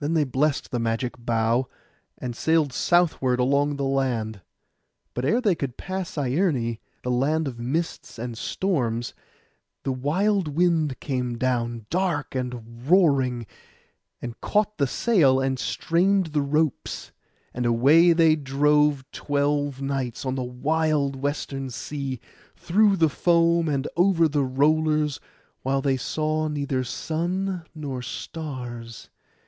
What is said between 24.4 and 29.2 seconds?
rollers, while they saw neither sun nor stars.